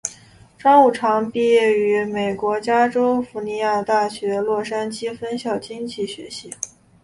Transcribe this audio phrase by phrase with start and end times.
[0.57, 6.55] 张五常毕业于美国加利福尼亚大学洛杉矶分校经济学系。